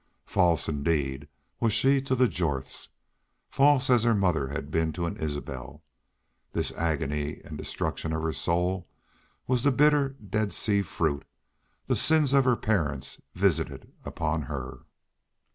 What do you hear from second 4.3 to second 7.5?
had been to an Isbel! This agony